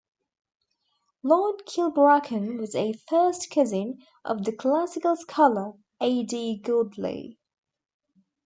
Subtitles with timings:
[1.21, 6.23] Lord Kilbracken was a first cousin of the classical scholar A.
[6.23, 6.57] D.
[6.57, 7.37] Godley.